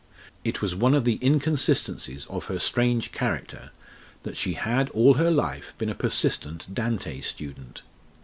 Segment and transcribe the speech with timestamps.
[0.43, 3.69] It was one of the inconsistencies of her strange character
[4.23, 7.83] that she had all her life been a persistent Dante student.